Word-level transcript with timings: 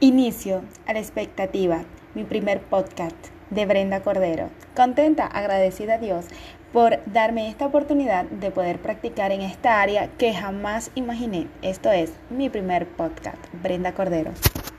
Inicio 0.00 0.60
a 0.86 0.92
la 0.92 0.98
expectativa, 0.98 1.82
mi 2.14 2.24
primer 2.24 2.60
podcast 2.60 3.16
de 3.48 3.64
Brenda 3.64 4.02
Cordero. 4.02 4.50
Contenta, 4.74 5.24
agradecida 5.24 5.94
a 5.94 5.98
Dios 5.98 6.26
por 6.70 6.98
darme 7.06 7.48
esta 7.48 7.64
oportunidad 7.64 8.26
de 8.26 8.50
poder 8.50 8.78
practicar 8.78 9.32
en 9.32 9.40
esta 9.40 9.80
área 9.80 10.10
que 10.18 10.34
jamás 10.34 10.90
imaginé. 10.96 11.46
Esto 11.62 11.90
es 11.92 12.12
mi 12.28 12.50
primer 12.50 12.86
podcast, 12.86 13.38
Brenda 13.62 13.94
Cordero. 13.94 14.32